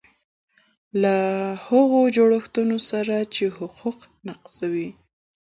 [1.01, 1.15] له
[1.67, 4.89] هغو جوړښتونو سره چې حقوق نقضوي.